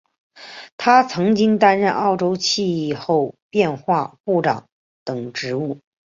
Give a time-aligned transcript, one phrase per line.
[0.77, 4.65] 他曾经担任澳洲气候变化部长
[5.03, 5.77] 等职务。